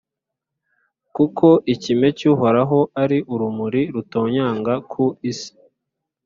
[1.15, 5.51] Kuko ikime cy’Uhoraho ari urumuri rutonyanga ku isi,